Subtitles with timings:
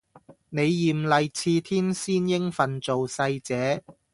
[0.49, 3.83] 你艷麗似天仙應份做世姐